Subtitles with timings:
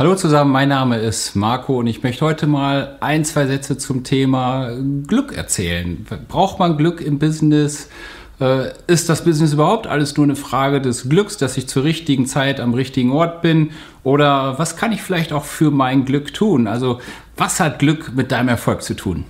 [0.00, 4.02] Hallo zusammen, mein Name ist Marco und ich möchte heute mal ein, zwei Sätze zum
[4.02, 4.70] Thema
[5.06, 6.06] Glück erzählen.
[6.26, 7.90] Braucht man Glück im Business?
[8.40, 12.24] Äh, ist das Business überhaupt alles nur eine Frage des Glücks, dass ich zur richtigen
[12.24, 13.72] Zeit am richtigen Ort bin?
[14.02, 16.66] Oder was kann ich vielleicht auch für mein Glück tun?
[16.66, 17.02] Also
[17.36, 19.26] was hat Glück mit deinem Erfolg zu tun?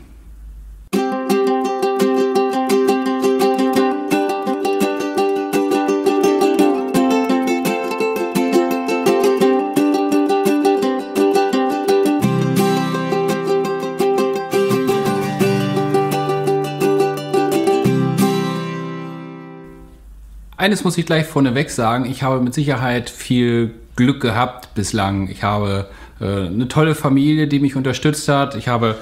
[20.60, 25.30] Eines muss ich gleich vorneweg sagen, ich habe mit Sicherheit viel Glück gehabt bislang.
[25.30, 25.88] Ich habe
[26.20, 28.56] äh, eine tolle Familie, die mich unterstützt hat.
[28.56, 28.98] Ich habe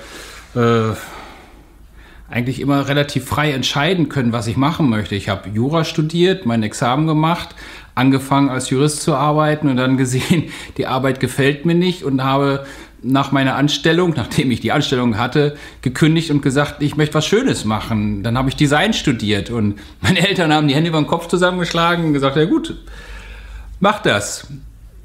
[0.55, 0.95] äh,
[2.31, 5.15] eigentlich immer relativ frei entscheiden können, was ich machen möchte.
[5.15, 7.55] Ich habe Jura studiert, mein Examen gemacht,
[7.95, 10.45] angefangen als Jurist zu arbeiten und dann gesehen,
[10.77, 12.67] die Arbeit gefällt mir nicht und habe
[13.03, 17.65] nach meiner Anstellung, nachdem ich die Anstellung hatte, gekündigt und gesagt, ich möchte was Schönes
[17.65, 18.23] machen.
[18.23, 22.07] Dann habe ich Design studiert und meine Eltern haben die Hände über den Kopf zusammengeschlagen
[22.07, 22.77] und gesagt, ja gut,
[23.81, 24.49] mach das.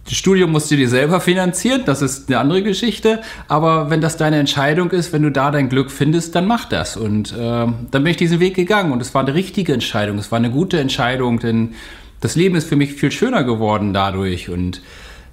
[0.06, 3.22] Das Studium musst du dir selber finanzieren, das ist eine andere Geschichte.
[3.48, 6.98] Aber wenn das deine Entscheidung ist, wenn du da dein Glück findest, dann mach das.
[6.98, 10.31] Und äh, dann bin ich diesen Weg gegangen und es war eine richtige Entscheidung, es
[10.31, 11.74] war eine gute Entscheidung, denn
[12.20, 14.50] das Leben ist für mich viel schöner geworden dadurch.
[14.50, 14.81] Und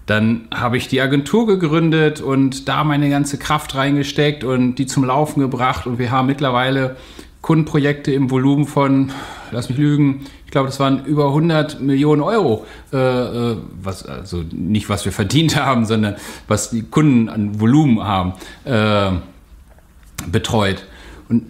[0.07, 5.05] dann habe ich die Agentur gegründet und da meine ganze Kraft reingesteckt und die zum
[5.05, 5.87] Laufen gebracht.
[5.87, 6.97] Und wir haben mittlerweile
[7.43, 9.13] Kundenprojekte im Volumen von,
[9.53, 14.45] lass mich lügen, ich glaube, das waren über 100 Millionen Euro, äh, äh, was, also
[14.53, 16.17] nicht was wir verdient haben, sondern
[16.49, 18.35] was die Kunden an Volumen haben,
[18.65, 19.13] äh,
[20.31, 20.85] betreut.
[21.29, 21.47] Und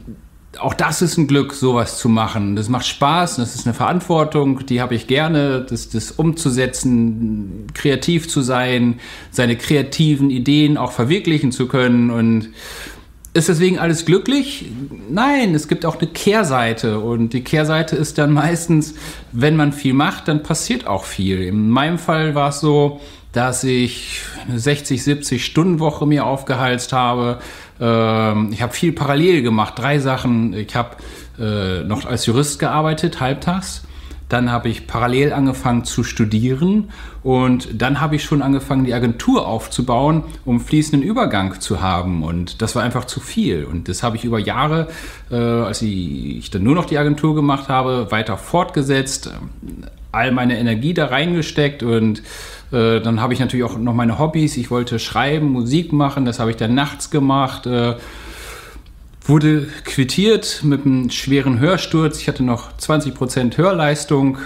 [0.58, 2.56] auch das ist ein Glück, sowas zu machen.
[2.56, 8.28] Das macht Spaß, das ist eine Verantwortung, die habe ich gerne, das, das umzusetzen, kreativ
[8.28, 8.98] zu sein,
[9.30, 12.48] seine kreativen Ideen auch verwirklichen zu können und
[13.32, 14.66] ist deswegen alles glücklich?
[15.08, 18.94] Nein, es gibt auch eine Kehrseite und die Kehrseite ist dann meistens,
[19.32, 21.42] wenn man viel macht, dann passiert auch viel.
[21.42, 23.00] In meinem Fall war es so,
[23.32, 27.38] dass ich eine 60, 70 Stunden Woche mir aufgehalst habe,
[27.80, 30.52] ähm, ich habe viel parallel gemacht, drei Sachen.
[30.52, 30.96] Ich habe
[31.38, 33.82] äh, noch als Jurist gearbeitet, halbtags.
[34.30, 36.90] Dann habe ich parallel angefangen zu studieren
[37.22, 42.22] und dann habe ich schon angefangen, die Agentur aufzubauen, um fließenden Übergang zu haben.
[42.22, 43.64] Und das war einfach zu viel.
[43.64, 44.88] Und das habe ich über Jahre,
[45.30, 49.30] äh, als ich dann nur noch die Agentur gemacht habe, weiter fortgesetzt,
[50.12, 52.22] all meine Energie da reingesteckt und
[52.72, 54.56] äh, dann habe ich natürlich auch noch meine Hobbys.
[54.56, 57.66] Ich wollte schreiben, Musik machen, das habe ich dann nachts gemacht.
[57.66, 57.96] Äh,
[59.30, 62.20] wurde quittiert mit einem schweren Hörsturz.
[62.20, 64.36] Ich hatte noch 20% Hörleistung.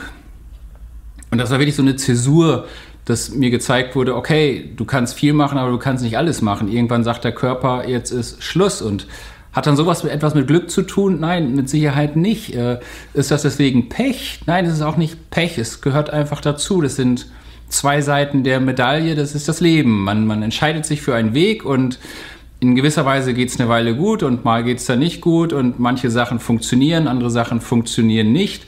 [1.31, 2.69] Und das war wirklich so eine Zäsur,
[3.05, 6.69] dass mir gezeigt wurde, okay, du kannst viel machen, aber du kannst nicht alles machen.
[6.69, 8.81] Irgendwann sagt der Körper, jetzt ist Schluss.
[8.83, 9.09] Und
[9.53, 11.19] hat dann sowas mit etwas mit Glück zu tun?
[11.19, 12.55] Nein, mit Sicherheit nicht.
[12.55, 12.78] Äh,
[13.15, 14.41] ist das deswegen Pech?
[14.47, 15.59] Nein, es ist auch nicht Pech.
[15.59, 16.81] Es gehört einfach dazu.
[16.81, 17.27] Das sind
[17.69, 20.05] zwei Seiten der Medaille, das ist das Leben.
[20.05, 21.99] Man, man entscheidet sich für einen Weg und
[22.65, 25.53] in gewisser Weise geht es eine Weile gut und mal geht es dann nicht gut
[25.53, 28.65] und manche Sachen funktionieren, andere Sachen funktionieren nicht.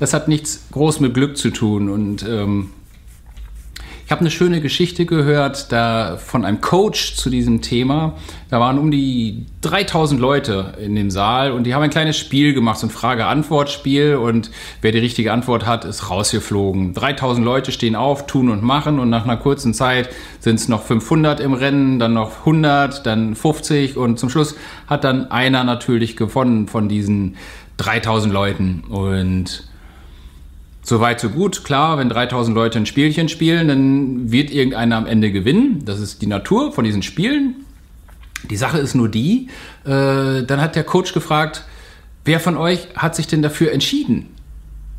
[0.00, 2.70] Das hat nichts groß mit Glück zu tun und ähm,
[4.06, 8.14] ich habe eine schöne Geschichte gehört da von einem Coach zu diesem Thema.
[8.48, 12.54] Da waren um die 3000 Leute in dem Saal und die haben ein kleines Spiel
[12.54, 16.94] gemacht, so ein Frage-Antwort-Spiel und wer die richtige Antwort hat, ist rausgeflogen.
[16.94, 20.08] 3000 Leute stehen auf, tun und machen und nach einer kurzen Zeit
[20.38, 24.54] sind es noch 500 im Rennen, dann noch 100, dann 50 und zum Schluss
[24.86, 27.34] hat dann einer natürlich gewonnen von diesen
[27.78, 29.64] 3000 Leuten und
[30.88, 31.64] so weit, so gut.
[31.64, 35.84] Klar, wenn 3000 Leute ein Spielchen spielen, dann wird irgendeiner am Ende gewinnen.
[35.84, 37.56] Das ist die Natur von diesen Spielen.
[38.50, 39.48] Die Sache ist nur die,
[39.84, 41.64] äh, dann hat der Coach gefragt,
[42.24, 44.28] wer von euch hat sich denn dafür entschieden,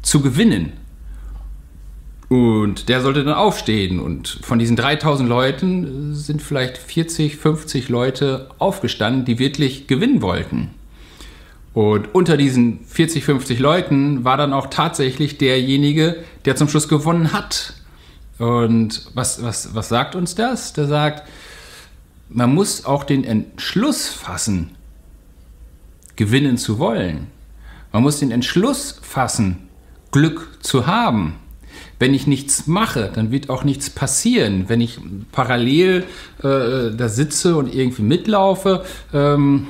[0.01, 0.73] zu gewinnen?
[2.27, 4.01] Und der sollte dann aufstehen.
[4.01, 10.71] Und von diesen 3000 Leuten sind vielleicht 40, 50 Leute aufgestanden, die wirklich gewinnen wollten.
[11.77, 17.33] Und unter diesen 40, 50 Leuten war dann auch tatsächlich derjenige, der zum Schluss gewonnen
[17.33, 17.75] hat.
[18.39, 20.73] Und was, was, was sagt uns das?
[20.73, 21.29] Der sagt,
[22.29, 24.71] man muss auch den Entschluss fassen,
[26.15, 27.27] gewinnen zu wollen.
[27.93, 29.69] Man muss den Entschluss fassen,
[30.09, 31.35] Glück zu haben.
[31.99, 34.65] Wenn ich nichts mache, dann wird auch nichts passieren.
[34.67, 34.99] Wenn ich
[35.31, 36.05] parallel
[36.39, 38.83] äh, da sitze und irgendwie mitlaufe,
[39.13, 39.67] ähm,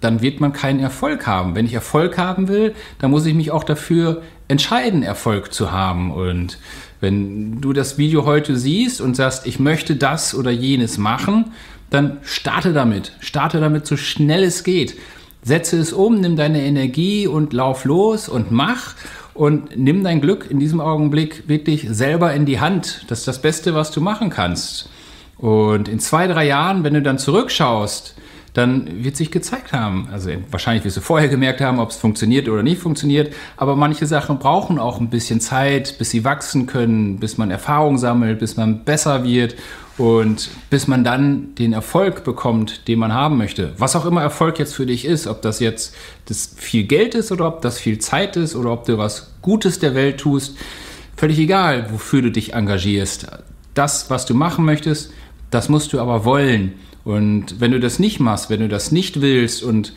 [0.00, 1.54] dann wird man keinen Erfolg haben.
[1.54, 6.10] Wenn ich Erfolg haben will, dann muss ich mich auch dafür entscheiden, Erfolg zu haben.
[6.10, 6.58] Und
[7.00, 11.52] Wenn du das Video heute siehst und sagst, ich möchte das oder jenes machen,
[11.90, 13.12] dann starte damit.
[13.20, 14.96] Starte damit so schnell es geht.
[15.42, 18.94] Setze es um, nimm deine Energie und lauf los und mach
[19.34, 23.04] und nimm dein Glück in diesem Augenblick wirklich selber in die Hand.
[23.08, 24.88] Das ist das Beste, was du machen kannst.
[25.36, 28.14] Und in zwei, drei Jahren, wenn du dann zurückschaust,
[28.56, 30.08] dann wird sich gezeigt haben.
[30.10, 33.34] Also wahrscheinlich wirst du vorher gemerkt haben, ob es funktioniert oder nicht funktioniert.
[33.58, 37.98] Aber manche Sachen brauchen auch ein bisschen Zeit, bis sie wachsen können, bis man Erfahrung
[37.98, 39.56] sammelt, bis man besser wird
[39.98, 43.74] und bis man dann den Erfolg bekommt, den man haben möchte.
[43.76, 45.94] Was auch immer Erfolg jetzt für dich ist, ob das jetzt
[46.24, 49.80] das viel Geld ist oder ob das viel Zeit ist oder ob du was Gutes
[49.80, 50.56] der Welt tust,
[51.14, 53.26] völlig egal, wofür du dich engagierst.
[53.74, 55.12] Das, was du machen möchtest,
[55.50, 56.72] das musst du aber wollen.
[57.06, 59.92] Und wenn du das nicht machst, wenn du das nicht willst und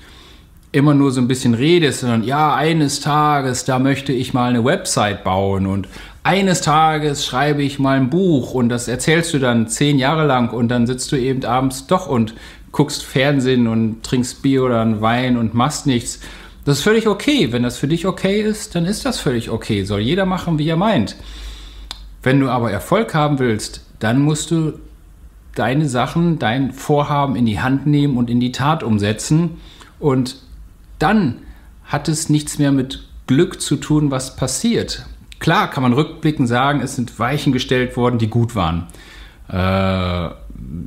[0.71, 4.63] immer nur so ein bisschen redest, sondern ja, eines Tages, da möchte ich mal eine
[4.63, 5.88] Website bauen und
[6.21, 10.53] eines Tages schreibe ich mal ein Buch und das erzählst du dann zehn Jahre lang
[10.53, 12.35] und dann sitzt du eben abends doch und
[12.71, 16.19] guckst Fernsehen und trinkst Bier oder einen Wein und machst nichts.
[16.63, 17.51] Das ist völlig okay.
[17.51, 19.83] Wenn das für dich okay ist, dann ist das völlig okay.
[19.83, 21.15] Soll jeder machen, wie er meint.
[22.21, 24.73] Wenn du aber Erfolg haben willst, dann musst du
[25.56, 29.60] deine Sachen, dein Vorhaben in die Hand nehmen und in die Tat umsetzen.
[30.00, 30.38] Und
[31.00, 31.40] dann
[31.86, 35.06] hat es nichts mehr mit Glück zu tun, was passiert.
[35.40, 38.88] Klar kann man rückblickend sagen, es sind Weichen gestellt worden, die gut waren.
[39.51, 40.30] Äh,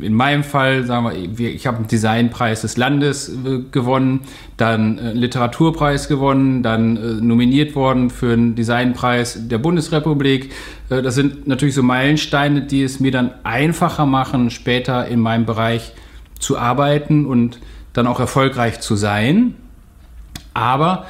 [0.00, 4.20] in meinem Fall, sagen wir, ich habe einen Designpreis des Landes äh, gewonnen,
[4.56, 10.52] dann einen Literaturpreis gewonnen, dann äh, nominiert worden für einen Designpreis der Bundesrepublik.
[10.88, 15.92] das sind natürlich so Meilensteine, die es mir dann einfacher machen, später in meinem Bereich
[16.38, 17.58] zu arbeiten und
[17.92, 19.54] dann auch erfolgreich zu sein.
[20.54, 21.06] Aber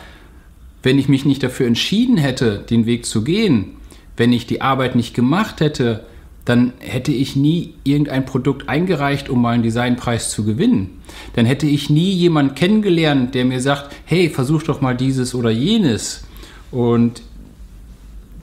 [0.82, 3.76] wenn ich mich nicht dafür entschieden hätte, den Weg zu gehen,
[4.16, 6.05] wenn ich die Arbeit nicht gemacht hätte,
[6.44, 11.00] dann hätte ich nie irgendein Produkt eingereicht, um mal einen Designpreis zu gewinnen.
[11.34, 15.50] Dann hätte ich nie jemanden kennengelernt, der mir sagt, hey, versuch doch mal dieses oder
[15.50, 16.24] jenes.
[16.72, 17.22] Und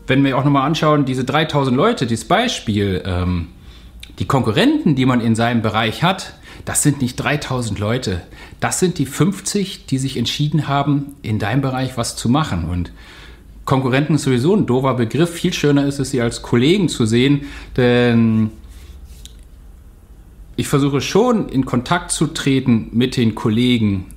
[0.08, 3.48] wenn wir auch nochmal anschauen, diese 3000 Leute, dieses Beispiel, ähm,
[4.18, 6.34] die Konkurrenten, die man in seinem Bereich hat,
[6.66, 8.22] das sind nicht 3000 Leute.
[8.60, 12.66] Das sind die 50, die sich entschieden haben, in deinem Bereich was zu machen.
[12.66, 12.92] Und
[13.70, 15.30] Konkurrenten ist sowieso ein doofer Begriff.
[15.30, 17.42] Viel schöner ist es, sie als Kollegen zu sehen,
[17.78, 18.50] denn
[20.56, 24.08] ich versuche schon in Kontakt zu treten mit den Kollegen,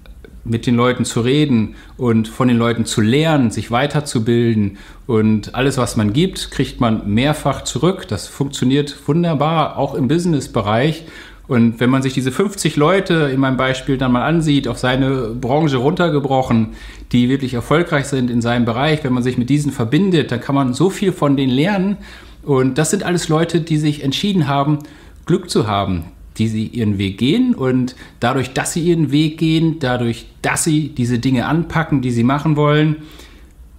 [0.42, 4.78] mit den Leuten zu reden und von den Leuten zu lernen, sich weiterzubilden.
[5.06, 8.08] Und alles, was man gibt, kriegt man mehrfach zurück.
[8.08, 11.04] Das funktioniert wunderbar, auch im Business-Bereich.
[11.48, 15.34] Und wenn man sich diese 50 Leute in meinem Beispiel dann mal ansieht, auf seine
[15.34, 16.68] Branche runtergebrochen,
[17.10, 20.54] die wirklich erfolgreich sind in seinem Bereich, wenn man sich mit diesen verbindet, dann kann
[20.54, 21.96] man so viel von denen lernen.
[22.42, 24.78] Und das sind alles Leute, die sich entschieden haben,
[25.26, 26.04] Glück zu haben,
[26.38, 30.88] die sie ihren Weg gehen und dadurch, dass sie ihren Weg gehen, dadurch, dass sie
[30.88, 32.96] diese Dinge anpacken, die sie machen wollen,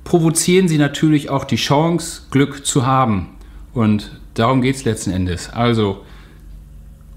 [0.04, 3.30] provozieren sie natürlich auch die Chance, Glück zu haben.
[3.74, 5.50] Und darum geht es letzten Endes.
[5.50, 6.04] Also,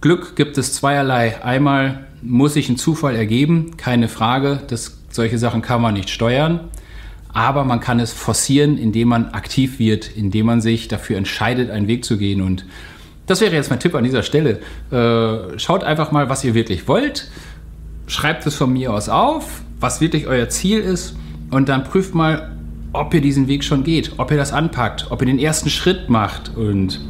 [0.00, 1.42] Glück gibt es zweierlei.
[1.42, 4.60] Einmal muss sich ein Zufall ergeben, keine Frage.
[4.68, 6.60] Das, solche Sachen kann man nicht steuern.
[7.32, 11.86] Aber man kann es forcieren, indem man aktiv wird, indem man sich dafür entscheidet, einen
[11.86, 12.40] Weg zu gehen.
[12.40, 12.64] Und
[13.26, 14.60] das wäre jetzt mein Tipp an dieser Stelle.
[14.90, 17.30] Äh, schaut einfach mal, was ihr wirklich wollt.
[18.06, 21.16] Schreibt es von mir aus auf, was wirklich euer Ziel ist.
[21.50, 22.56] Und dann prüft mal,
[22.92, 26.08] ob ihr diesen Weg schon geht, ob ihr das anpackt, ob ihr den ersten Schritt
[26.08, 26.56] macht.
[26.56, 27.00] Und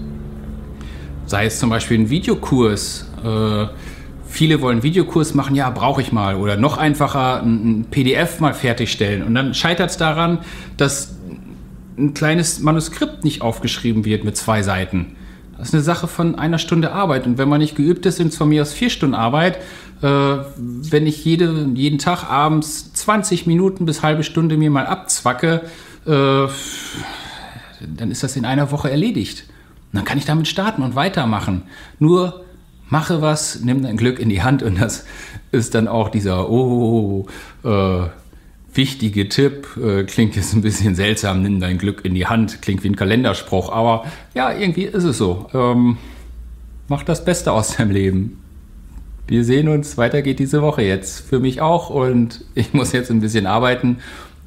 [1.26, 3.06] sei es zum Beispiel ein Videokurs.
[3.22, 3.66] Äh,
[4.28, 6.36] viele wollen einen Videokurs machen, ja, brauche ich mal.
[6.36, 9.22] Oder noch einfacher, ein, ein PDF mal fertigstellen.
[9.22, 10.38] Und dann scheitert es daran,
[10.76, 11.16] dass
[11.98, 15.16] ein kleines Manuskript nicht aufgeschrieben wird mit zwei Seiten.
[15.58, 17.26] Das ist eine Sache von einer Stunde Arbeit.
[17.26, 19.58] Und wenn man nicht geübt ist, sind es von mir aus vier Stunden Arbeit.
[20.02, 25.62] Äh, wenn ich jede, jeden Tag abends 20 Minuten bis halbe Stunde mir mal abzwacke,
[26.04, 26.46] äh,
[27.96, 29.44] dann ist das in einer Woche erledigt
[29.96, 31.62] dann kann ich damit starten und weitermachen.
[31.98, 32.44] Nur
[32.88, 35.04] mache was, nimm dein Glück in die Hand und das
[35.52, 37.26] ist dann auch dieser oh,
[37.64, 38.06] äh,
[38.74, 39.68] wichtige Tipp.
[39.76, 42.96] Äh, klingt jetzt ein bisschen seltsam, nimm dein Glück in die Hand, klingt wie ein
[42.96, 45.46] Kalenderspruch, aber ja, irgendwie ist es so.
[45.52, 45.98] Ähm,
[46.88, 48.42] mach das Beste aus deinem Leben.
[49.26, 51.28] Wir sehen uns, weiter geht diese Woche jetzt.
[51.28, 53.98] Für mich auch und ich muss jetzt ein bisschen arbeiten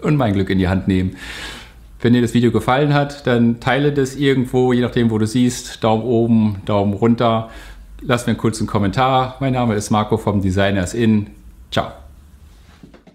[0.01, 1.17] und mein Glück in die Hand nehmen.
[2.01, 5.83] Wenn dir das Video gefallen hat, dann teile das irgendwo, je nachdem, wo du siehst.
[5.83, 7.49] Daumen oben, Daumen runter.
[8.01, 9.35] Lass mir einen kurzen Kommentar.
[9.41, 11.27] Mein Name ist Marco vom Designers In.
[11.71, 11.91] Ciao.